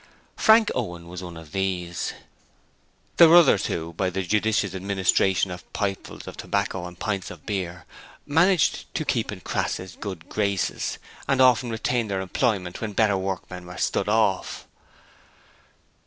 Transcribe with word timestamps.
Frank 0.35 0.71
Owen 0.73 1.07
was 1.07 1.21
one 1.21 1.37
of 1.37 1.51
these. 1.51 2.11
There 3.17 3.29
were 3.29 3.35
others 3.35 3.67
who 3.67 3.93
by 3.93 4.09
the 4.09 4.23
judicious 4.23 4.73
administration 4.73 5.51
of 5.51 5.71
pipefuls 5.73 6.25
of 6.25 6.35
tobacco 6.37 6.87
and 6.87 6.97
pints 6.97 7.29
of 7.29 7.45
beer, 7.45 7.85
managed 8.25 8.91
to 8.95 9.05
keep 9.05 9.31
in 9.31 9.41
Crass's 9.41 9.95
good 9.95 10.27
graces 10.27 10.97
and 11.27 11.39
often 11.39 11.69
retained 11.69 12.09
their 12.09 12.19
employment 12.21 12.81
when 12.81 12.93
better 12.93 13.15
workmen 13.15 13.67
were 13.67 13.77
'stood 13.77 14.09
off'. 14.09 14.65